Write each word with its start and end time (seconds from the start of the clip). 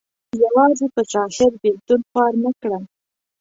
یوازې 0.43 0.85
په 0.93 1.01
ظاهر 1.11 1.51
بېلتون 1.61 2.01
خوار 2.09 2.33
نه 2.43 2.51
کړم. 2.59 2.83